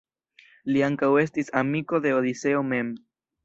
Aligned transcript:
Li 0.73 0.81
ankaŭ 0.87 1.11
estis 1.25 1.53
amiko 1.63 2.03
de 2.07 2.17
Odiseo 2.23 2.67
mem. 2.75 2.95